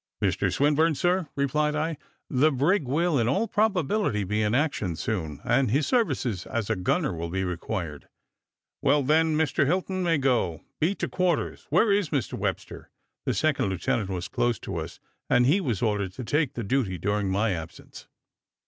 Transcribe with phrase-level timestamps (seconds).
[0.19, 1.95] "Mr Swinburne, sir!" replied I;
[2.27, 6.75] "the brig will, in all probability, be in action soon, and his services as a
[6.75, 8.07] gunner will be required."
[8.81, 10.63] "Well, then, Mr Hilton may go.
[10.79, 11.67] Beat to quarters.
[11.69, 12.89] Where is Mr Webster?"
[13.27, 16.97] The second lieutenant was close to us, and he was ordered to take the duty
[16.97, 18.07] during my absence.